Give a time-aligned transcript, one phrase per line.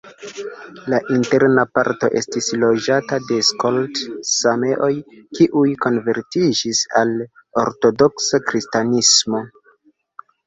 [0.91, 4.89] La interna parto estis loĝata de skolt-sameoj,
[5.39, 7.13] kiuj konvertiĝis al
[7.65, 9.43] ortodoksa kristanismo.